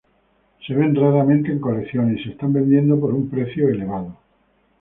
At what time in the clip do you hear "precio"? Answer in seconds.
3.29-3.69